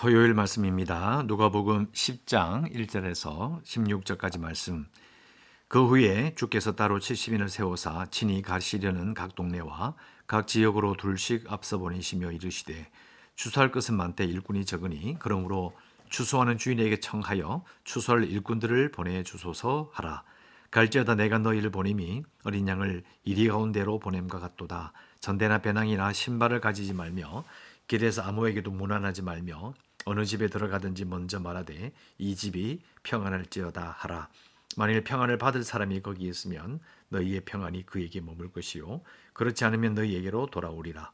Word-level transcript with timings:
토요일 0.00 0.32
말씀입니다. 0.32 1.24
누가복음 1.26 1.92
10장 1.92 2.72
1절에서 2.74 3.62
16절까지 3.62 4.40
말씀. 4.40 4.86
그 5.68 5.86
후에 5.86 6.34
주께서 6.36 6.74
따로 6.74 6.98
70인을 6.98 7.50
세워사 7.50 8.06
친히 8.10 8.40
가시려는 8.40 9.12
각 9.12 9.34
동네와 9.34 9.94
각 10.26 10.46
지역으로 10.46 10.96
둘씩 10.96 11.52
앞서 11.52 11.76
보내시며 11.76 12.32
이르시되 12.32 12.90
추수할 13.36 13.70
것은 13.70 13.94
많되 13.94 14.24
일꾼이 14.24 14.64
적으니 14.64 15.16
그러므로 15.18 15.76
추수하는 16.08 16.56
주인에게 16.56 17.00
청하여 17.00 17.62
추수할 17.84 18.24
일꾼들을 18.24 18.92
보내 18.92 19.22
주소서 19.22 19.90
하라. 19.92 20.24
갈지어다 20.70 21.16
내가 21.16 21.36
너희를 21.36 21.68
보냄이 21.68 22.22
어린 22.44 22.66
양을 22.66 23.04
이리 23.24 23.48
가운데로 23.48 23.98
보냄과 23.98 24.38
같도다. 24.38 24.94
전대나 25.20 25.58
배낭이나 25.58 26.14
신발을 26.14 26.62
가지지 26.62 26.94
말며 26.94 27.44
길에서 27.86 28.22
아무에게도 28.22 28.70
무난하지 28.70 29.20
말며 29.20 29.74
어느 30.10 30.24
집에 30.24 30.48
들어가든지 30.48 31.04
먼저 31.04 31.38
말하되 31.38 31.92
이 32.18 32.34
집이 32.34 32.80
평안할지어다 33.04 33.94
하라. 33.96 34.28
만일 34.76 35.04
평안을 35.04 35.38
받을 35.38 35.62
사람이 35.62 36.02
거기 36.02 36.26
있으면 36.26 36.80
너희의 37.10 37.42
평안이 37.44 37.86
그에게 37.86 38.20
머물 38.20 38.50
것이요 38.50 39.02
그렇지 39.34 39.64
않으면 39.64 39.94
너희에게로 39.94 40.48
돌아오리라. 40.50 41.12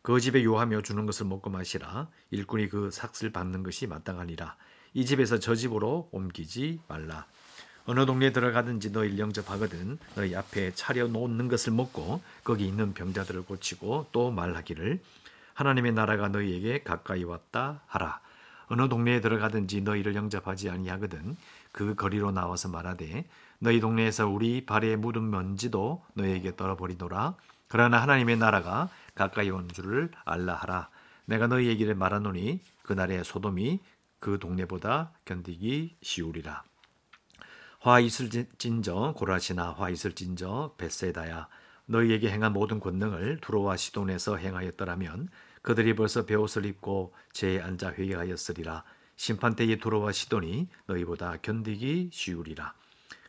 그 0.00 0.18
집에 0.18 0.42
요하며 0.44 0.80
주는 0.80 1.04
것을 1.04 1.26
먹고 1.26 1.50
마시라. 1.50 2.08
일꾼이 2.30 2.70
그 2.70 2.90
삭슬 2.90 3.30
받는 3.32 3.64
것이 3.64 3.86
마땅하니라. 3.86 4.56
이 4.94 5.04
집에서 5.04 5.38
저 5.38 5.54
집으로 5.54 6.08
옮기지 6.10 6.80
말라. 6.88 7.26
어느 7.84 8.06
동네에 8.06 8.32
들어가든지 8.32 8.92
너희 8.92 9.18
영접하거든 9.18 9.98
너희 10.14 10.34
앞에 10.34 10.72
차려 10.74 11.08
놓는 11.08 11.48
것을 11.48 11.74
먹고 11.74 12.22
거기 12.44 12.66
있는 12.66 12.94
병자들을 12.94 13.42
고치고 13.42 14.06
또 14.10 14.30
말하기를 14.30 15.00
하나님의 15.54 15.92
나라가 15.92 16.28
너희에게 16.28 16.82
가까이 16.82 17.24
왔다 17.24 17.82
하라. 17.86 18.20
어느 18.68 18.88
동네에 18.88 19.20
들어가든지 19.20 19.82
너희를 19.82 20.14
영접하지 20.14 20.70
아니하거든 20.70 21.36
그 21.72 21.94
거리로 21.94 22.30
나와서 22.30 22.68
말하되 22.68 23.26
너희 23.58 23.80
동네에서 23.80 24.28
우리 24.28 24.64
발에 24.64 24.96
묻은 24.96 25.30
먼지도 25.30 26.04
너희에게 26.14 26.56
떨어버리노라. 26.56 27.34
그러나 27.68 28.02
하나님의 28.02 28.38
나라가 28.38 28.88
가까이 29.14 29.50
온 29.50 29.68
줄을 29.68 30.10
알라 30.24 30.54
하라. 30.54 30.88
내가 31.26 31.46
너희에게 31.46 31.94
말하노니 31.94 32.60
그날의 32.82 33.24
소돔이 33.24 33.80
그 34.20 34.38
동네보다 34.38 35.10
견디기 35.24 35.96
쉬우리라. 36.02 36.62
화 37.80 37.98
있을진저 37.98 39.14
고라시나 39.16 39.72
화 39.72 39.90
있을진저 39.90 40.74
베세다야 40.78 41.48
너희에게 41.86 42.30
행한 42.30 42.52
모든 42.52 42.78
권능을 42.78 43.38
두로와 43.40 43.76
시돈에서 43.76 44.36
행하였더라면 44.36 45.28
그들이 45.62 45.94
벌써 45.94 46.26
베옷을 46.26 46.66
입고 46.66 47.14
제에 47.32 47.60
앉아 47.60 47.92
회개하였으리라. 47.92 48.84
심판 49.16 49.54
때에 49.54 49.78
두로와 49.78 50.12
시돈이 50.12 50.68
너희보다 50.86 51.36
견디기 51.42 52.10
쉬우리라. 52.12 52.74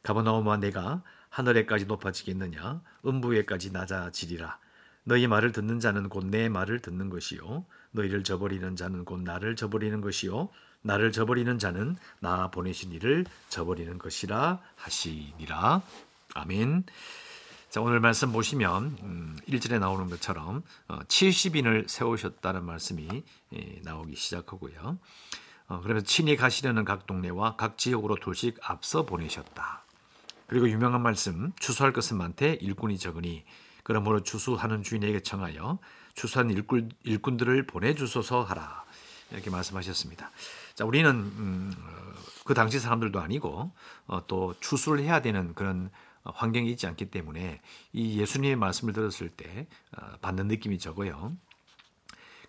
가버나움아 0.01 0.57
내가 0.57 1.03
하늘에까지 1.29 1.85
높아지겠느냐 1.85 2.81
음부에까지 3.05 3.71
낮아지리라. 3.71 4.59
너희 5.05 5.27
말을 5.27 5.51
듣는 5.51 5.79
자는 5.79 6.09
곧 6.09 6.25
내 6.25 6.49
말을 6.49 6.81
듣는 6.81 7.09
것이요 7.09 7.65
너희를 7.91 8.23
저버리는 8.23 8.75
자는 8.75 9.05
곧 9.05 9.21
나를 9.21 9.55
저버리는 9.55 9.99
것이요 10.01 10.49
나를 10.81 11.11
저버리는 11.11 11.59
자는 11.59 11.95
나 12.19 12.49
보내신 12.49 12.91
이를 12.91 13.25
저버리는 13.49 13.97
것이라 13.97 14.61
하시니라. 14.75 15.81
아멘. 16.35 16.85
자, 17.73 17.81
오늘 17.81 17.99
말씀 17.99 18.31
보시면 18.31 18.97
음, 19.01 19.35
1절에 19.49 19.79
나오는 19.79 20.07
것처럼 20.07 20.61
어, 20.87 20.99
70인을 21.07 21.87
세우셨다는 21.87 22.63
말씀이 22.63 23.23
예, 23.55 23.79
나오기 23.81 24.15
시작하고요. 24.15 24.99
어, 25.69 25.81
그러면서 25.81 26.05
친히 26.05 26.35
가시려는 26.35 26.85
각 26.85 27.07
동네와 27.07 27.55
각 27.55 27.79
지역으로 27.79 28.17
둘씩 28.17 28.59
앞서 28.61 29.07
보내셨다. 29.07 29.87
그리고 30.45 30.69
유명한 30.69 31.01
말씀 31.01 31.51
추수할 31.59 31.93
것은 31.93 32.15
많되 32.15 32.59
일꾼이 32.61 32.99
적으니 32.99 33.43
그러므로 33.81 34.21
추수하는 34.21 34.83
주인에게 34.83 35.21
청하여 35.21 35.79
추수한 36.13 36.51
일꾼, 36.51 36.91
일꾼들을 37.01 37.65
보내주소서 37.65 38.43
하라 38.43 38.83
이렇게 39.31 39.49
말씀하셨습니다. 39.49 40.29
자, 40.75 40.85
우리는 40.85 41.09
음, 41.09 41.73
어, 41.75 42.13
그 42.45 42.53
당시 42.53 42.79
사람들도 42.79 43.19
아니고 43.19 43.71
어, 44.05 44.27
또 44.27 44.53
추수를 44.59 45.03
해야 45.03 45.23
되는 45.23 45.55
그런 45.55 45.89
환경이 46.23 46.69
있지 46.71 46.87
않기 46.87 47.11
때문에 47.11 47.61
이 47.91 48.19
예수님의 48.19 48.55
말씀을 48.55 48.93
들었을 48.93 49.29
때 49.29 49.67
어, 49.97 50.17
받는 50.21 50.47
느낌이 50.47 50.79
적어요. 50.79 51.35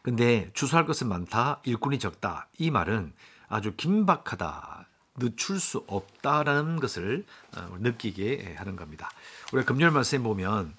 근데 0.02 0.50
추수할 0.52 0.84
것은 0.84 1.08
많다, 1.08 1.60
일꾼이 1.64 1.98
적다. 1.98 2.48
이 2.58 2.70
말은 2.70 3.14
아주 3.48 3.74
긴박하다, 3.76 4.86
늦출 5.18 5.60
수 5.60 5.84
없다라는 5.86 6.76
것을 6.76 7.24
어, 7.56 7.76
느끼게 7.80 8.54
하는 8.58 8.76
겁니다. 8.76 9.10
우리가 9.52 9.66
금요일 9.66 9.92
말씀에 9.92 10.22
보면 10.22 10.74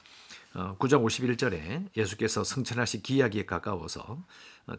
9장 0.54 1.02
어, 1.02 1.06
51절에 1.06 1.90
예수께서 1.98 2.44
승천하시 2.44 3.02
기약에 3.02 3.46
가까워서 3.46 4.20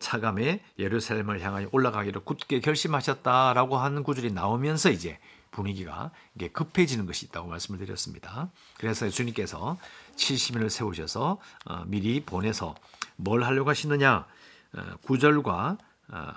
차감에 0.00 0.64
예루살렘을 0.78 1.40
향하여 1.40 1.68
올라가기를 1.70 2.24
굳게 2.24 2.60
결심하셨다라고 2.60 3.76
하는 3.76 4.02
구절이 4.02 4.32
나오면서 4.32 4.90
이제 4.90 5.18
분위기가 5.56 6.10
이게 6.34 6.48
급해지는 6.48 7.06
것이 7.06 7.24
있다고 7.26 7.48
말씀을 7.48 7.78
드렸습니다. 7.80 8.50
그래서 8.76 9.06
예수님께서 9.06 9.78
70인을 10.16 10.68
세우셔서 10.68 11.40
어, 11.64 11.84
미리 11.86 12.20
보내서 12.20 12.74
뭘 13.16 13.42
하려고 13.42 13.70
하시느냐? 13.70 14.26
어, 14.74 14.80
9절과 15.06 15.78
어, 16.08 16.32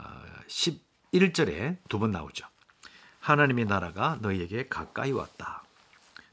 11절에 0.47 1.77
두 1.89 1.99
번 1.99 2.11
나오죠. 2.11 2.47
하나님의 3.19 3.65
나라가 3.65 4.17
너희에게 4.21 4.67
가까이 4.69 5.11
왔다. 5.11 5.63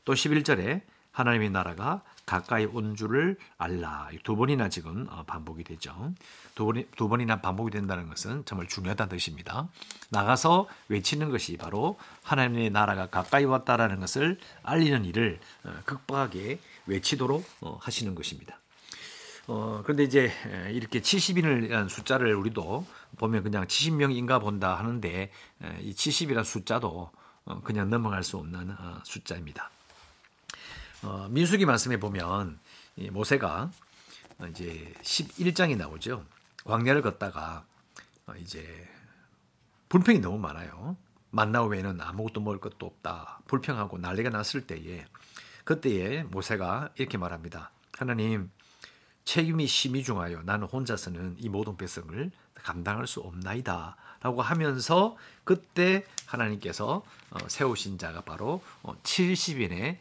또 0.04 0.14
11절에 0.14 0.82
하나님의 1.10 1.50
나라가 1.50 2.02
가까이 2.26 2.64
온 2.64 2.96
줄을 2.96 3.38
알라. 3.56 4.10
두 4.24 4.34
번이나 4.34 4.68
지금 4.68 5.06
어, 5.08 5.22
반복이 5.22 5.62
되죠. 5.62 6.12
두, 6.56 6.66
번이, 6.66 6.88
두 6.96 7.08
번이나 7.08 7.40
반복이 7.40 7.70
된다는 7.70 8.08
것은 8.08 8.44
정말 8.44 8.66
중요하다는 8.66 9.16
뜻입니다. 9.16 9.68
나가서 10.10 10.66
외치는 10.88 11.30
것이 11.30 11.56
바로 11.56 11.98
하나님의 12.24 12.70
나라가 12.70 13.06
가까이 13.06 13.44
왔다라는 13.44 14.00
것을 14.00 14.38
알리는 14.64 15.04
일을 15.04 15.38
어, 15.64 15.72
극박하게 15.84 16.58
외치도록 16.86 17.44
어, 17.60 17.78
하시는 17.80 18.14
것입니다. 18.16 18.58
어, 19.46 19.82
그런데 19.84 20.02
이제 20.02 20.32
이렇게 20.72 21.00
70인을 21.00 21.88
숫자를 21.88 22.34
우리도 22.34 22.84
보면 23.18 23.44
그냥 23.44 23.64
70명인가 23.64 24.40
본다 24.40 24.76
하는데 24.76 25.30
이 25.80 25.92
70이라는 25.92 26.44
숫자도 26.44 27.12
그냥 27.62 27.88
넘어갈 27.88 28.24
수 28.24 28.38
없는 28.38 28.74
숫자입니다. 29.04 29.70
어, 31.02 31.28
민수기 31.30 31.66
말씀에 31.66 31.98
보면 31.98 32.58
이 32.96 33.10
모세가 33.10 33.70
이제 34.50 34.94
11장이 35.02 35.76
나오죠. 35.76 36.24
광야를 36.64 37.02
걷다가 37.02 37.64
어, 38.26 38.34
이제 38.36 38.88
불평이 39.88 40.20
너무 40.20 40.38
많아요. 40.38 40.96
만나 41.30 41.62
외에는 41.62 42.00
아무것도 42.00 42.40
먹을 42.40 42.58
것도 42.60 42.86
없다. 42.86 43.40
불평하고 43.46 43.98
난리가 43.98 44.30
났을 44.30 44.66
때에 44.66 45.04
그때에 45.64 46.22
모세가 46.24 46.90
이렇게 46.96 47.18
말합니다. 47.18 47.70
하나님 47.92 48.50
책임이 49.24 49.66
심히 49.66 50.02
중하여 50.02 50.42
나는 50.42 50.66
혼자서는 50.66 51.36
이 51.38 51.48
모든 51.48 51.76
백성을 51.76 52.30
감당할 52.54 53.06
수 53.06 53.20
없나이다. 53.20 53.96
라고 54.20 54.42
하면서 54.42 55.16
그때 55.44 56.04
하나님께서 56.26 57.04
어, 57.30 57.38
세우신 57.48 57.98
자가 57.98 58.22
바로 58.22 58.62
70인의 58.82 59.98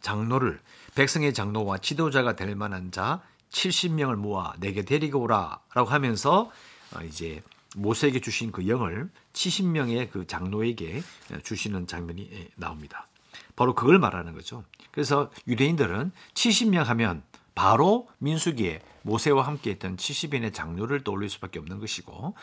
장로를 0.00 0.60
백성의 0.94 1.32
장로와 1.32 1.78
지도자가 1.78 2.36
될 2.36 2.54
만한 2.54 2.90
자 2.90 3.22
70명을 3.50 4.16
모아 4.16 4.54
내게 4.58 4.82
데리고 4.84 5.20
오라라고 5.20 5.86
하면서 5.86 6.50
어, 6.94 7.02
이제 7.04 7.42
모세에게 7.76 8.20
주신 8.20 8.52
그 8.52 8.68
영을 8.68 9.10
70명의 9.32 10.10
그 10.10 10.26
장로에게 10.26 11.02
주시는 11.42 11.86
장면이 11.86 12.30
예, 12.32 12.48
나옵니다. 12.56 13.08
바로 13.56 13.74
그걸 13.74 13.98
말하는 13.98 14.34
거죠. 14.34 14.64
그래서 14.90 15.30
유대인들은 15.46 16.12
70명 16.34 16.84
하면 16.84 17.22
바로 17.54 18.08
민수기에 18.18 18.80
모세와 19.02 19.46
함께 19.46 19.70
했던 19.70 19.96
70인의 19.96 20.52
장로를 20.52 21.02
떠올릴 21.04 21.28
수밖에 21.30 21.58
없는 21.58 21.80
것이고 21.80 22.34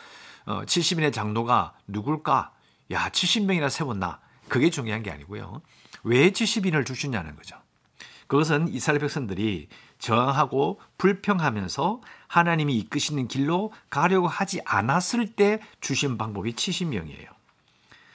70인의 0.46 1.08
어, 1.08 1.10
장로가 1.10 1.74
누굴까? 1.86 2.52
야 2.92 3.08
70명이나 3.08 3.70
세웠나? 3.70 4.20
그게 4.50 4.68
중요한 4.68 5.02
게 5.02 5.10
아니고요. 5.10 5.62
왜 6.02 6.30
70인을 6.30 6.84
주시냐는 6.84 7.34
거죠. 7.36 7.56
그것은 8.26 8.68
이스라엘 8.68 9.00
백성들이 9.00 9.68
저항하고 9.98 10.80
불평하면서 10.98 12.00
하나님이 12.26 12.76
이끄시는 12.78 13.28
길로 13.28 13.72
가려고 13.88 14.28
하지 14.28 14.60
않았을 14.64 15.32
때 15.34 15.60
주신 15.80 16.18
방법이 16.18 16.52
70명이에요. 16.52 17.26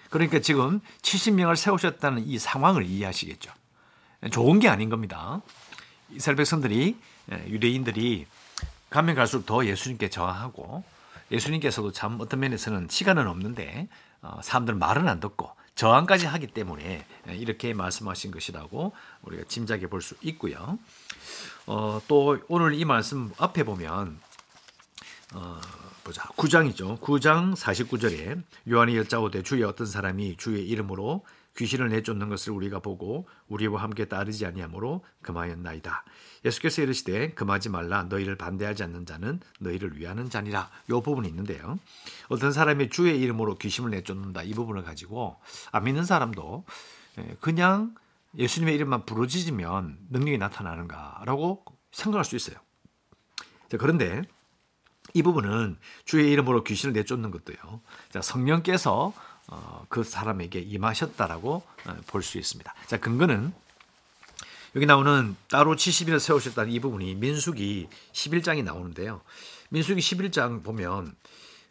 그러니까 0.10 0.40
지금 0.40 0.80
70명을 1.02 1.56
세우셨다는 1.56 2.26
이 2.26 2.40
상황을 2.40 2.86
이해하시겠죠. 2.86 3.52
좋은 4.32 4.60
게 4.60 4.70
아닌 4.70 4.90
겁니다. 4.90 5.42
이스라엘 6.12 6.38
백성들이 6.38 6.98
유대인들이 7.48 8.26
가면 8.90 9.16
갈수록 9.16 9.46
더 9.46 9.66
예수님께 9.66 10.10
저항하고 10.10 10.84
예수님께서도 11.32 11.92
참 11.92 12.18
어떤 12.22 12.40
면에서는 12.40 12.88
시간은 12.90 13.28
없는데 13.28 13.88
어, 14.22 14.40
사람들 14.42 14.76
말은 14.76 15.08
안 15.08 15.20
듣고 15.20 15.52
저항까지 15.76 16.26
하기 16.26 16.48
때문에 16.48 17.06
이렇게 17.28 17.74
말씀하신 17.74 18.32
것이라고 18.32 18.94
우리가 19.24 19.44
짐작해 19.48 19.88
볼 19.88 20.02
수 20.02 20.16
있고요. 20.22 20.80
어, 21.68 22.02
또 22.08 22.40
오늘 22.48 22.74
이 22.76 22.86
말씀 22.86 23.32
앞에 23.38 23.64
보면 23.64 24.20
어, 25.34 25.60
보자. 26.04 26.24
9장이죠. 26.38 27.00
9장 27.02 27.56
49절에 27.56 28.42
요한이 28.70 28.96
여짜오되 28.98 29.42
주의 29.44 29.64
어떤 29.64 29.88
사람이 29.88 30.38
주의 30.38 30.66
이름으로 30.68 31.26
귀신을 31.58 31.90
내쫓는 31.90 32.30
것을 32.30 32.52
우리가 32.52 32.80
보고 32.80 33.28
우리와 33.48 33.82
함께 33.82 34.06
따르지 34.06 34.46
아니하므로 34.46 35.06
금하였나이다. 35.22 36.04
예수께서 36.44 36.82
이르시되 36.82 37.34
금하지 37.34 37.70
말라 37.70 38.04
너희를 38.04 38.38
반대하지 38.38 38.84
않는 38.84 39.06
자는 39.06 39.40
너희를 39.60 39.98
위하는 39.98 40.30
자니라. 40.30 40.70
요 40.90 41.02
부분이 41.02 41.28
있는데요. 41.30 41.80
어떤 42.28 42.52
사람이 42.52 42.90
주의 42.90 43.20
이름으로 43.20 43.58
귀신을 43.58 43.92
내쫓는다 43.92 44.44
이 44.44 44.54
부분을 44.54 44.84
가지고 44.84 45.38
안 45.72 45.86
믿는 45.86 46.04
사람도 46.04 46.66
예, 47.20 47.38
그냥 47.40 47.96
예수님의 48.38 48.76
이름만 48.76 49.06
부르짖으면 49.06 49.98
능력이 50.10 50.38
나타나는가라고 50.38 51.64
생각할 51.92 52.26
수 52.26 52.36
있어요. 52.36 52.58
그런데 53.80 54.24
이 55.14 55.24
부분은 55.24 55.78
주의 56.04 56.30
이름으로 56.32 56.66
귀신을 56.66 56.92
내쫓는 56.94 57.32
것도요. 57.32 57.58
성령께서 58.22 59.08
어, 59.08 59.14
그 59.90 60.04
사람에게 60.04 60.60
임하셨다라고 60.60 61.64
어, 61.86 61.98
볼수 62.08 62.38
있습니다. 62.38 62.74
자, 62.88 63.00
근거는 63.00 63.54
여기 64.76 64.86
나오는 64.86 65.36
따로 65.50 65.76
70일을 65.76 66.20
세우셨다는 66.20 66.72
이 66.72 66.80
부분이 66.80 67.16
민수기 67.16 67.88
11장이 68.12 68.64
나오는데요. 68.64 69.22
민수기 69.70 70.02
11장 70.02 70.64
보면 70.64 71.16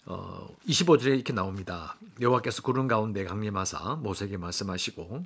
어, 0.06 0.48
25절에 0.68 1.14
이렇게 1.14 1.32
나옵니다. 1.32 1.96
여호와께서 2.20 2.62
구름 2.62 2.88
가운데 2.88 3.24
강림하사 3.24 3.96
모세에게 3.96 4.36
말씀하시고 4.36 5.24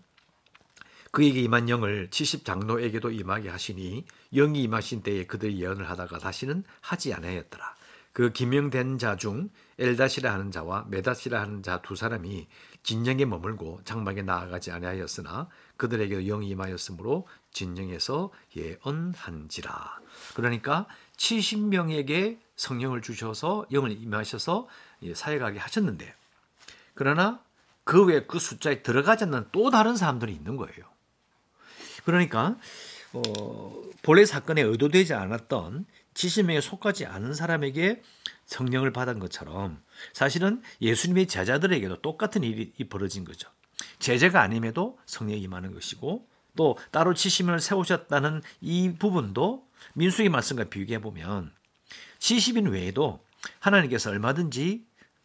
그에게 1.11 1.41
임한 1.41 1.69
영을 1.69 2.09
70장로에게도 2.11 3.19
임하게 3.19 3.49
하시니 3.49 4.05
영이 4.33 4.63
임하신 4.63 5.03
때에 5.03 5.27
그들이 5.27 5.61
예언을 5.61 5.89
하다가 5.89 6.19
다시는 6.19 6.65
하지 6.81 7.15
아니하였더라. 7.15 7.78
그 8.19 8.33
기명된 8.33 8.99
자 8.99 9.15
중 9.15 9.49
엘다시라 9.79 10.33
하는 10.33 10.51
자와 10.51 10.87
메다시라 10.89 11.41
하는 11.41 11.63
자 11.63 11.81
두 11.83 11.95
사람이 11.95 12.49
진영에 12.83 13.25
머물고 13.25 13.83
장막에 13.85 14.23
나아가지 14.23 14.73
아니하였으나 14.73 15.49
그들에게 15.77 16.25
영이 16.25 16.49
임하였으므로 16.49 17.29
진영에서 17.53 18.33
예언한지라. 18.57 20.01
그러니까 20.35 20.87
70명에게 21.17 22.41
성령을 22.57 23.03
주셔서 23.03 23.67
영을 23.71 23.93
임하셔서 23.93 24.67
사역하게 25.15 25.61
하셨는데 25.61 26.13
그러나 26.95 27.41
그 27.85 28.05
외에 28.05 28.27
그 28.27 28.41
숫자에 28.41 28.83
들어가지 28.83 29.23
않는 29.27 29.47
또 29.53 29.71
다른 29.71 29.95
사람들이 29.95 30.33
있는 30.33 30.57
거예요. 30.57 30.87
그러니까 32.05 32.57
어, 33.13 33.83
본래 34.03 34.25
사건에 34.25 34.63
의도되지 34.63 35.15
않았던 35.15 35.87
70명에 36.15 36.61
속하지 36.61 37.07
않은 37.07 37.35
사람에게 37.35 38.03
성령을 38.47 38.93
받은 38.93 39.19
것처럼 39.19 39.83
사실은 40.13 40.63
예수님의 40.81 41.27
제자들에게도 41.27 42.01
똑같은 42.03 42.43
일이 42.45 42.73
벌어진 42.89 43.25
거죠. 43.25 43.49
제자가 43.99 44.43
아님에도 44.43 44.99
성령이 45.07 45.41
임하는 45.43 45.73
것이고 45.73 46.27
또 46.57 46.77
따로 46.91 47.15
70명을 47.15 47.61
세우셨다는 47.61 48.43
이 48.61 48.95
부분도 48.99 49.67
민수기 49.95 50.29
말씀과 50.29 50.65
비교해 50.65 51.01
보면 51.01 51.53
70인 52.19 52.71
외에도 52.73 53.25
하나님께서 53.61 54.11
얼마든지 54.11 54.85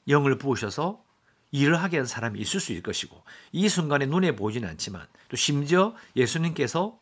영을 0.10 0.38
부으셔서 0.38 1.04
일을 1.52 1.82
하게 1.82 1.98
한 1.98 2.06
사람이 2.06 2.40
있을 2.40 2.60
수 2.60 2.72
있을 2.72 2.84
것이고 2.84 3.24
이 3.52 3.70
순간에 3.70 4.06
눈에 4.06 4.36
보이지는 4.36 4.68
않지만 4.70 5.08
또 5.30 5.38
심지어 5.38 5.96
예수님께서 6.16 7.00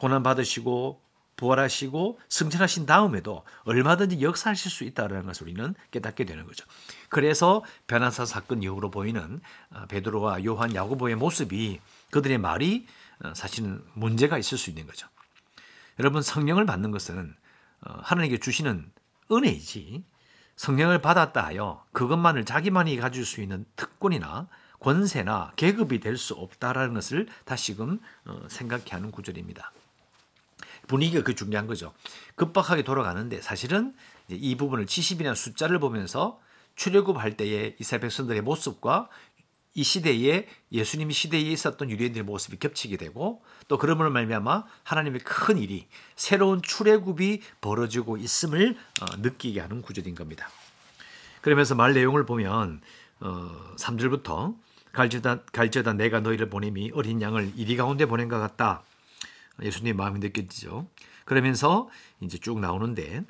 고난 0.00 0.22
받으시고 0.22 1.02
부활하시고 1.36 2.18
승천하신 2.28 2.86
다음에도 2.86 3.44
얼마든지 3.64 4.22
역사하실 4.22 4.70
수 4.70 4.84
있다는 4.84 5.26
것을 5.26 5.44
우리는 5.44 5.74
깨닫게 5.90 6.24
되는 6.24 6.46
거죠. 6.46 6.64
그래서 7.10 7.62
변화사 7.86 8.24
사건 8.24 8.62
이후로 8.62 8.90
보이는 8.90 9.40
어, 9.70 9.86
베드로와 9.88 10.44
요한, 10.44 10.74
야고보의 10.74 11.16
모습이 11.16 11.80
그들의 12.10 12.38
말이 12.38 12.86
어, 13.22 13.34
사실은 13.34 13.82
문제가 13.92 14.38
있을 14.38 14.56
수 14.56 14.70
있는 14.70 14.86
거죠. 14.86 15.06
여러분 15.98 16.22
성령을 16.22 16.64
받는 16.64 16.90
것은 16.92 17.34
어, 17.82 17.98
하나님께 18.02 18.38
주시는 18.38 18.90
은혜이지 19.30 20.02
성령을 20.56 21.02
받았다 21.02 21.44
하여 21.44 21.84
그것만을 21.92 22.46
자기만이 22.46 22.96
가질 22.96 23.26
수 23.26 23.42
있는 23.42 23.66
특권이나 23.76 24.48
권세나 24.80 25.52
계급이 25.56 26.00
될 26.00 26.16
수 26.16 26.32
없다라는 26.34 26.94
것을 26.94 27.28
다시금 27.44 28.00
생각해 28.48 28.86
하는 28.90 29.10
구절입니다. 29.10 29.72
분위기가 30.90 31.22
그 31.22 31.36
중요한 31.36 31.68
거죠. 31.68 31.94
급박하게 32.34 32.82
돌아가는데 32.82 33.40
사실은 33.40 33.94
이 34.28 34.56
부분을 34.56 34.86
70이라는 34.86 35.36
숫자를 35.36 35.78
보면서 35.78 36.40
출애굽할 36.74 37.36
때의 37.36 37.76
이스라엘 37.78 38.00
백성들의 38.00 38.42
모습과 38.42 39.08
이 39.74 39.84
시대에 39.84 40.48
예수님이 40.72 41.14
시대에 41.14 41.40
있었던 41.40 41.90
유대인들의 41.90 42.24
모습이 42.24 42.58
겹치게 42.58 42.96
되고 42.96 43.44
또 43.68 43.78
그러므로 43.78 44.10
말미암아 44.10 44.64
하나님의 44.82 45.20
큰 45.20 45.58
일이 45.58 45.86
새로운 46.16 46.60
출애굽이 46.60 47.40
벌어지고 47.60 48.16
있음을 48.16 48.76
어, 49.00 49.16
느끼게 49.18 49.60
하는 49.60 49.82
구절인 49.82 50.16
겁니다. 50.16 50.50
그러면서 51.40 51.76
말 51.76 51.94
내용을 51.94 52.26
보면 52.26 52.80
어, 53.20 53.74
3절부터 53.78 54.56
갈지다 54.90 55.44
갈지다 55.52 55.92
내가 55.92 56.18
너희를 56.18 56.50
보냄이 56.50 56.90
어린 56.94 57.22
양을 57.22 57.52
이리 57.54 57.76
가운데 57.76 58.06
보낸 58.06 58.28
것 58.28 58.40
같다. 58.40 58.82
예수님 59.62 59.96
마음이 59.96 60.18
느껴지죠. 60.20 60.88
그러면서 61.24 61.88
이제 62.20 62.38
쭉 62.38 62.58
나오는데 62.60 63.24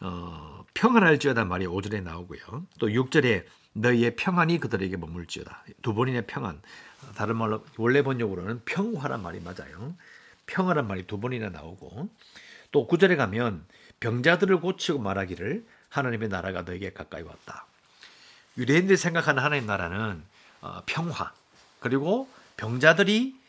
어, 0.00 0.64
평안할지어다 0.74 1.44
말이 1.44 1.66
5절에 1.66 2.02
나오고요. 2.02 2.66
또 2.78 2.88
6절에 2.88 3.44
너희의 3.72 4.16
평안이 4.16 4.58
그들에게 4.58 4.96
머물지어다. 4.96 5.64
두 5.82 5.94
번이나 5.94 6.22
평안. 6.26 6.60
다른 7.14 7.36
말로 7.36 7.64
원래 7.76 8.02
번역으로는 8.02 8.62
평화란 8.64 9.22
말이 9.22 9.40
맞아요. 9.40 9.94
평화란 10.46 10.86
말이 10.86 11.06
두 11.06 11.20
번이나 11.20 11.50
나오고 11.50 12.08
또 12.72 12.88
9절에 12.88 13.16
가면 13.16 13.64
병자들을 14.00 14.60
고치고 14.60 14.98
말하기를 14.98 15.64
하나님의 15.88 16.28
나라가 16.28 16.62
너에게 16.62 16.92
가까이 16.92 17.22
왔다. 17.22 17.66
유대인들이 18.58 18.96
생각하는 18.96 19.42
하나님 19.42 19.66
나라는 19.66 20.22
어, 20.62 20.82
평화 20.86 21.32
그리고 21.80 22.28
병자들이 22.56 23.34
예, 23.36 23.45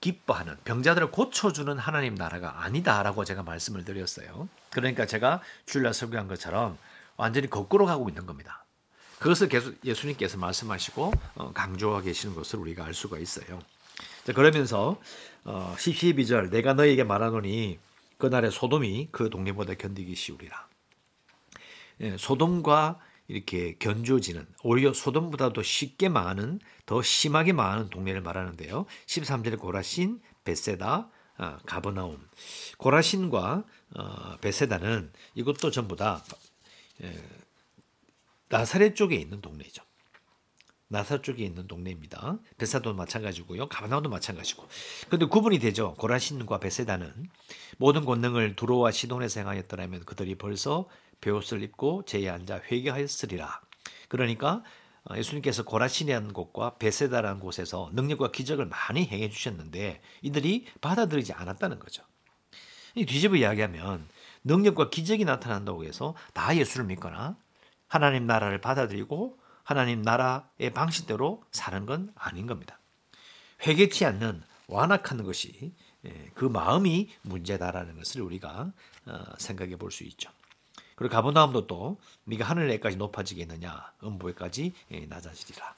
기뻐하는 0.00 0.56
병자들을 0.64 1.10
고쳐주는 1.10 1.78
하나님 1.78 2.14
나라가 2.14 2.62
아니다라고 2.62 3.24
제가 3.24 3.42
말씀을 3.42 3.84
드렸어요. 3.84 4.48
그러니까 4.70 5.06
제가 5.06 5.40
주일날 5.66 5.94
설교한 5.94 6.28
것처럼 6.28 6.78
완전히 7.16 7.48
거꾸로 7.50 7.86
가고 7.86 8.08
있는 8.08 8.26
겁니다. 8.26 8.64
그것을 9.18 9.48
계속 9.48 9.74
예수님께서 9.84 10.38
말씀하시고 10.38 11.12
어, 11.36 11.52
강조하고 11.52 12.04
계시는 12.04 12.34
것을 12.34 12.58
우리가 12.58 12.84
알 12.84 12.94
수가 12.94 13.18
있어요. 13.18 13.58
자, 14.24 14.32
그러면서 14.32 15.00
12절 15.44 16.46
어, 16.46 16.50
내가 16.50 16.74
너에게 16.74 17.04
말하노니 17.04 17.78
그날의 18.18 18.50
소돔이 18.50 19.08
그 19.12 19.30
동네보다 19.30 19.74
견디기 19.74 20.14
쉬우리라. 20.14 20.68
예, 22.00 22.16
소돔과 22.16 22.98
이렇게 23.28 23.76
견주어지는 23.78 24.46
오히려 24.62 24.92
소돔보다도 24.92 25.62
쉽게 25.62 26.08
망하는 26.08 26.60
더 26.86 27.02
심하게 27.02 27.52
망하는 27.52 27.88
동네를 27.88 28.20
말하는데요. 28.20 28.86
13절에 29.06 29.58
고라신, 29.58 30.20
베세다, 30.44 31.10
어, 31.38 31.58
가버나움. 31.66 32.20
고라신과 32.78 33.64
어, 33.96 34.36
베세다는 34.40 35.12
이것도 35.34 35.70
전부 35.70 35.96
다 35.96 36.22
예, 37.02 37.12
나사렛 38.48 38.94
쪽에 38.94 39.16
있는 39.16 39.40
동네죠. 39.40 39.82
나사 40.88 41.22
쪽에 41.22 41.44
있는 41.44 41.66
동네입니다. 41.66 42.38
베사도 42.56 42.94
마찬가지고요. 42.94 43.68
가버나움도 43.68 44.10
마찬가지고. 44.10 44.68
그런데 45.08 45.26
구분이 45.26 45.58
되죠. 45.58 45.94
고라신과 45.94 46.60
베세다는 46.60 47.12
모든 47.78 48.04
권능을 48.04 48.54
두로와 48.54 48.92
시돈에서 48.92 49.40
행하였더라면 49.40 50.04
그들이 50.04 50.36
벌써 50.36 50.86
베옷을 51.24 51.62
입고 51.62 52.04
제에 52.04 52.28
앉아 52.28 52.60
회개하였으리라. 52.70 53.62
그러니까 54.08 54.62
어, 55.04 55.16
예수님께서 55.16 55.64
고라시니라는 55.64 56.32
곳과 56.32 56.76
베세다라는 56.76 57.40
곳에서 57.40 57.90
능력과 57.94 58.30
기적을 58.30 58.66
많이 58.66 59.06
행해 59.06 59.30
주셨는데 59.30 60.02
이들이 60.22 60.66
받아들이지 60.80 61.32
않았다는 61.32 61.78
거죠. 61.78 62.02
뒤집어 62.94 63.36
이야기하면 63.36 64.06
능력과 64.44 64.90
기적이 64.90 65.24
나타난다고 65.24 65.84
해서 65.84 66.14
다 66.32 66.56
예수를 66.56 66.86
믿거나 66.86 67.36
하나님 67.88 68.26
나라를 68.26 68.60
받아들이고 68.60 69.38
하나님 69.62 70.02
나라의 70.02 70.70
방식대로 70.74 71.42
사는 71.50 71.86
건 71.86 72.12
아닌 72.14 72.46
겁니다. 72.46 72.78
회개치 73.66 74.04
않는 74.04 74.42
완악한 74.68 75.24
것이 75.24 75.72
예, 76.06 76.30
그 76.34 76.44
마음이 76.44 77.10
문제다라는 77.22 77.96
것을 77.96 78.20
우리가 78.20 78.72
어, 79.06 79.24
생각해 79.38 79.76
볼 79.76 79.90
수 79.90 80.04
있죠. 80.04 80.30
그리고 80.96 81.12
가버나움도 81.12 81.66
또 81.66 81.98
네가 82.24 82.44
하늘에까지 82.44 82.96
높아지겠느냐 82.96 83.92
음보에까지 84.02 84.72
예, 84.92 85.06
낮아지리라. 85.06 85.74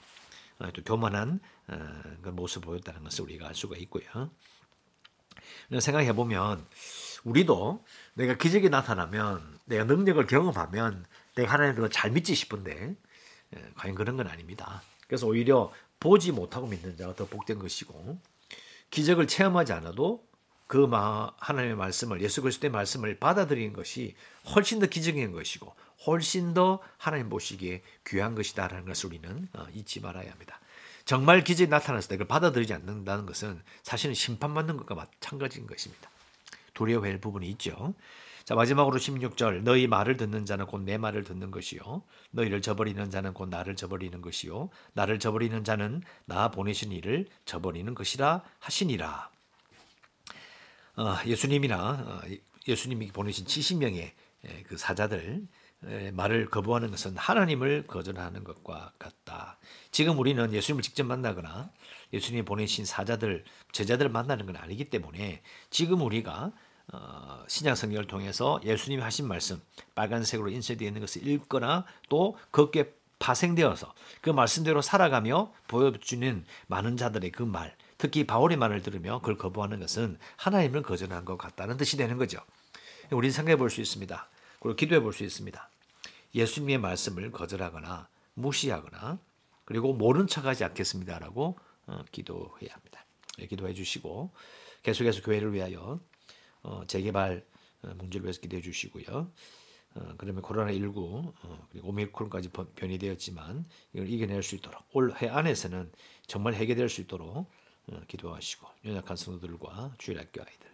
어, 0.59 0.71
또 0.71 0.83
교만한 0.83 1.39
어, 1.67 1.77
그 2.21 2.29
모습을 2.29 2.65
보였다는 2.65 3.03
것을 3.03 3.23
우리가 3.25 3.47
알 3.47 3.55
수가 3.55 3.77
있고요. 3.77 4.29
생각해 5.79 6.13
보면 6.13 6.65
우리도 7.23 7.83
내가 8.13 8.35
기적이 8.35 8.69
나타나면 8.69 9.59
내가 9.65 9.83
능력을 9.83 10.25
경험하면 10.25 11.05
내가 11.35 11.53
하나님을 11.53 11.89
잘 11.89 12.11
믿지 12.11 12.35
싶은데 12.35 12.95
예, 13.55 13.71
과연 13.75 13.95
그런 13.95 14.17
건 14.17 14.27
아닙니다. 14.27 14.81
그래서 15.07 15.27
오히려 15.27 15.71
보지 15.99 16.31
못하고 16.31 16.67
믿는 16.67 16.97
자가 16.97 17.15
더 17.15 17.25
복된 17.25 17.59
것이고 17.59 18.19
기적을 18.91 19.27
체험하지 19.27 19.73
않아도 19.73 20.26
그 20.67 20.87
하나님의 20.91 21.75
말씀을 21.75 22.21
예수 22.21 22.41
그리스도의 22.41 22.71
말씀을 22.71 23.17
받아들이는 23.17 23.73
것이 23.73 24.15
훨씬 24.53 24.79
더 24.79 24.85
기적인 24.85 25.31
것이고 25.31 25.73
훨씬 26.05 26.53
더 26.53 26.79
하나님 26.97 27.29
보시기에 27.29 27.81
귀한 28.05 28.35
것이다라는 28.35 28.85
것을 28.85 29.07
우리는 29.07 29.47
어, 29.53 29.65
잊지 29.73 30.01
말아야 30.01 30.29
합니다. 30.29 30.59
정말 31.05 31.43
기적이 31.43 31.69
나타났을 31.69 32.09
때 32.09 32.15
그걸 32.17 32.27
받아들이지 32.27 32.73
않는다는 32.73 33.25
것은 33.25 33.61
사실은 33.81 34.13
심판받는 34.13 34.77
것과 34.77 34.93
마찬가지인 34.95 35.65
것입니다. 35.65 36.09
두려워할 36.73 37.17
부분이 37.19 37.49
있죠. 37.51 37.93
자 38.43 38.55
마지막으로 38.55 38.97
16절 38.97 39.63
너희 39.63 39.87
말을 39.87 40.15
듣는 40.15 40.45
자는 40.45 40.67
곧 40.67 40.81
내 40.81 40.97
말을 40.97 41.25
듣는 41.25 41.51
것이요 41.51 42.01
너희를 42.31 42.61
저버리는 42.61 43.09
자는 43.09 43.33
곧 43.33 43.49
나를 43.49 43.75
저버리는 43.75 44.21
것이요 44.21 44.69
나를 44.93 45.19
저버리는 45.19 45.63
자는 45.65 46.01
나 46.25 46.49
보내신 46.49 46.93
이를 46.93 47.25
저버리는 47.45 47.93
것이라 47.93 48.43
하시니라. 48.59 49.36
어, 50.97 51.15
예수님이나 51.25 51.77
어, 51.77 52.21
예수님이 52.67 53.11
보내신 53.11 53.45
70명의 53.45 54.11
그 54.67 54.77
사자들 54.77 55.47
말을 56.13 56.49
거부하는 56.49 56.89
것은 56.91 57.15
하나님을 57.15 57.85
거절하는 57.87 58.43
것과 58.43 58.91
같다. 58.97 59.57
지금 59.91 60.17
우리는 60.17 60.51
예수님을 60.51 60.81
직접 60.81 61.05
만나거나 61.05 61.69
예수님이 62.13 62.43
보내신 62.43 62.85
사자들, 62.85 63.45
제자들을 63.71 64.09
만나는 64.09 64.45
건 64.47 64.57
아니기 64.57 64.89
때문에 64.89 65.41
지금 65.69 66.01
우리가 66.01 66.51
어, 66.93 67.43
신약 67.47 67.77
성경을 67.77 68.07
통해서 68.07 68.59
예수님이 68.63 69.01
하신 69.01 69.27
말씀 69.27 69.61
빨간색으로 69.93 70.49
인쇄되어 70.49 70.87
있는 70.87 71.01
것을 71.01 71.27
읽거나 71.27 71.85
또 72.09 72.37
그게 72.49 72.93
파생되어서 73.19 73.93
그 74.21 74.29
말씀대로 74.29 74.81
살아가며 74.81 75.51
보여주는 75.67 76.45
많은 76.67 76.97
자들의 76.97 77.31
그 77.31 77.43
말, 77.43 77.75
특히 77.97 78.25
바울의 78.25 78.57
말을 78.57 78.81
들으며 78.81 79.19
그걸 79.19 79.37
거부하는 79.37 79.79
것은 79.79 80.17
하나님을 80.37 80.83
거절한 80.83 81.25
것 81.25 81.37
같다는 81.37 81.77
뜻이 81.77 81.97
되는 81.97 82.17
거죠. 82.17 82.39
우리는 83.11 83.31
생각해 83.31 83.55
볼 83.57 83.69
수 83.69 83.81
있습니다. 83.81 84.29
그리고 84.59 84.75
기도해 84.75 85.01
볼 85.01 85.13
수 85.13 85.23
있습니다. 85.23 85.69
예수님의 86.35 86.77
말씀을 86.79 87.31
거절하거나 87.31 88.09
무시하거나 88.35 89.19
그리고 89.65 89.93
모른 89.93 90.27
척하지 90.27 90.63
않겠습니다라고 90.63 91.57
어, 91.87 92.03
기도해야 92.11 92.73
합니다. 92.73 93.05
네, 93.37 93.47
기도해 93.47 93.73
주시고 93.73 94.31
계속해서 94.83 95.21
교회를 95.21 95.53
위하여 95.53 95.99
어, 96.63 96.83
재개발 96.87 97.45
어, 97.83 97.93
문제를 97.95 98.25
위해서 98.25 98.41
기도해 98.41 98.61
주시고요. 98.61 99.31
어, 99.95 100.13
그러면 100.17 100.43
코로나19 100.43 101.33
어, 101.43 101.67
그리고 101.71 101.89
오미크론까지 101.89 102.49
변이 102.75 102.97
되었지만 102.99 103.65
이걸 103.93 104.09
이겨낼 104.09 104.43
수 104.43 104.55
있도록 104.55 104.83
올 104.93 105.13
해 105.13 105.27
안에서는 105.29 105.91
정말 106.27 106.53
해결될 106.53 106.89
수 106.89 107.01
있도록 107.01 107.37
어, 107.37 107.47
기도하시고 108.07 108.67
연약한 108.85 109.17
성도들과 109.17 109.93
주일학교 109.97 110.41
아이들 110.41 110.67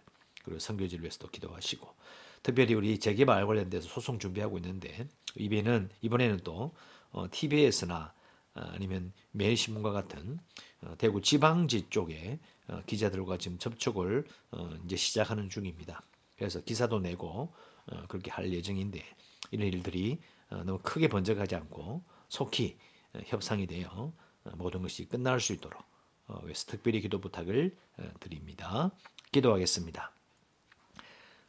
그리고 0.44 0.58
선교지를 0.58 1.02
위해서도 1.02 1.28
기도하시고 1.28 1.94
특별히 2.42 2.74
우리 2.74 2.98
재개발 2.98 3.46
관련돼서 3.46 3.88
소송 3.88 4.18
준비하고 4.18 4.58
있는데 4.58 5.08
이번에는 5.36 5.88
이번에는 6.02 6.40
또 6.44 6.74
어, 7.10 7.26
TBS나 7.30 8.12
어, 8.54 8.60
아니면 8.74 9.12
매일신문과 9.32 9.92
같은 9.92 10.38
어, 10.82 10.94
대구 10.98 11.20
지방지 11.22 11.88
쪽에 11.88 12.38
어, 12.68 12.82
기자들과 12.86 13.38
지금 13.38 13.58
접촉을 13.58 14.26
어, 14.50 14.70
이제 14.84 14.96
시작하는 14.96 15.48
중입니다. 15.48 16.02
그래서 16.36 16.60
기사도 16.60 17.00
내고 17.00 17.54
어, 17.86 18.06
그렇게 18.08 18.30
할 18.30 18.52
예정인데 18.52 19.02
이런 19.50 19.68
일들이 19.68 20.20
어, 20.50 20.56
너무 20.64 20.78
크게 20.82 21.08
번져가지 21.08 21.54
않고 21.54 22.02
속히 22.28 22.76
어, 23.14 23.20
협상이 23.24 23.66
되어 23.66 24.12
어, 24.44 24.50
모든 24.56 24.82
것이 24.82 25.06
끝날 25.06 25.40
수 25.40 25.52
있도록 25.52 25.82
어, 26.26 26.40
그래서 26.40 26.66
특별히 26.66 27.00
기도 27.00 27.20
부탁을 27.20 27.76
어, 27.98 28.10
드립니다. 28.20 28.90
기도하겠습니다. 29.32 30.12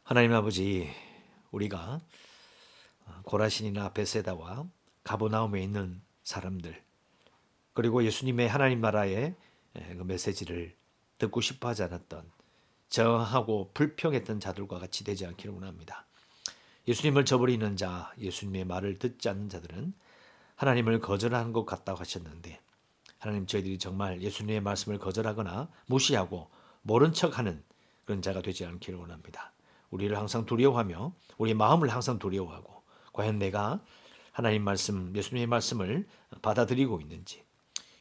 하나님 0.02 0.32
아버지, 0.32 0.88
우리가 1.50 2.00
어, 3.06 3.20
고라신이나 3.24 3.92
베세다와 3.92 4.66
가보나움에 5.04 5.62
있는 5.62 6.02
사람들, 6.22 6.82
그리고 7.72 8.02
예수님의 8.04 8.48
하나님 8.48 8.80
나라의 8.80 9.34
그 9.74 10.02
메시지를 10.02 10.74
듣고 11.18 11.40
싶어 11.40 11.68
하지 11.68 11.82
않았던 11.82 12.30
저항하고 12.88 13.72
불평했던 13.74 14.40
자들과 14.40 14.78
같이 14.78 15.04
되지 15.04 15.26
않기를 15.26 15.52
원합니다. 15.52 16.06
예수님을 16.88 17.24
저버리는 17.24 17.76
자, 17.76 18.12
예수님의 18.18 18.64
말을 18.64 18.98
듣지 18.98 19.28
않는 19.28 19.48
자들은 19.48 19.92
하나님을 20.54 21.00
거절하는 21.00 21.52
것 21.52 21.66
같다고 21.66 22.00
하셨는데 22.00 22.60
하나님 23.26 23.44
저희들이 23.44 23.78
정말 23.78 24.22
예수님의 24.22 24.60
말씀을 24.60 24.98
거절하거나 24.98 25.68
무시하고 25.86 26.48
모른 26.82 27.12
척하는 27.12 27.60
그런 28.04 28.22
자가 28.22 28.40
되지 28.40 28.64
않기를 28.64 29.00
원합니다. 29.00 29.52
우리를 29.90 30.16
항상 30.16 30.46
두려워하며 30.46 31.12
우리 31.36 31.52
마음을 31.52 31.88
항상 31.88 32.20
두려워하고 32.20 32.82
과연 33.12 33.40
내가 33.40 33.80
하나님 34.30 34.62
말씀, 34.62 35.12
예수님의 35.16 35.48
말씀을 35.48 36.06
받아들이고 36.40 37.00
있는지 37.00 37.42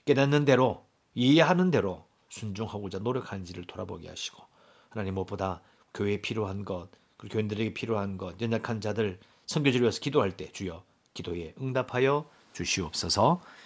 깨닫는 0.05 0.45
대로 0.45 0.85
이해하는 1.15 1.71
대로 1.71 2.05
순종하고자 2.29 2.99
노력하는지를 2.99 3.65
돌아보게 3.65 4.07
하시고 4.07 4.43
하나님 4.89 5.15
무엇보다 5.15 5.61
교회에 5.95 6.21
필요한 6.21 6.65
것, 6.65 6.89
그리고 7.17 7.33
교인들에게 7.33 7.73
필요한 7.73 8.17
것, 8.17 8.39
연약한 8.41 8.79
자들 8.79 9.19
선교지를 9.47 9.85
위해서 9.85 9.99
기도할 10.01 10.37
때 10.37 10.51
주여 10.51 10.83
기도에 11.15 11.55
응답하여 11.59 12.29
주시옵소서. 12.53 13.41